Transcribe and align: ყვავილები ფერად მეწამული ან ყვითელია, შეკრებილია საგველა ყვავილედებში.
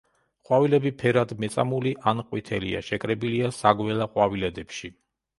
ყვავილები 0.49 0.91
ფერად 1.01 1.33
მეწამული 1.43 1.91
ან 2.11 2.21
ყვითელია, 2.31 2.81
შეკრებილია 2.87 3.51
საგველა 3.59 4.09
ყვავილედებში. 4.15 4.91